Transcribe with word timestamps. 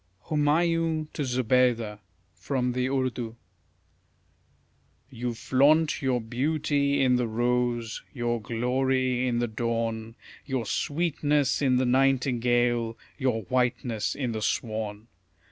HUMAYUN 0.29 1.09
TO 1.13 1.21
ZOBEIDA 1.23 1.99
(From 2.33 2.71
the 2.73 2.89
Urdu) 2.89 3.35
You 5.11 5.35
flaunt 5.35 6.01
your 6.01 6.19
beauty 6.19 7.03
in 7.03 7.17
the 7.17 7.27
rose, 7.27 8.01
your 8.11 8.41
glory 8.41 9.27
in 9.27 9.37
the 9.37 9.47
dawn, 9.47 10.15
Your 10.43 10.65
sweetness 10.65 11.61
in 11.61 11.75
the 11.75 11.85
nightingale, 11.85 12.97
your 13.19 13.43
whiteness 13.43 14.15
in 14.15 14.31
the 14.31 14.41
swan. 14.41 15.07